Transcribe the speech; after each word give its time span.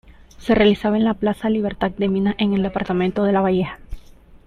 Se 0.39 0.55
realizaba 0.55 0.97
en 0.97 1.03
la 1.03 1.13
Plaza 1.13 1.47
Libertad 1.47 1.91
de 1.91 2.07
Minas 2.09 2.33
en 2.39 2.53
el 2.55 2.63
departamento 2.63 3.23
de 3.23 3.33
Lavalleja. 3.33 3.77